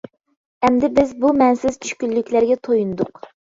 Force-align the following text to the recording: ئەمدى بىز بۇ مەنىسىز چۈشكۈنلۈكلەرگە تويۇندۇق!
ئەمدى 0.67 0.89
بىز 0.95 1.13
بۇ 1.21 1.31
مەنىسىز 1.43 1.79
چۈشكۈنلۈكلەرگە 1.87 2.61
تويۇندۇق! 2.69 3.27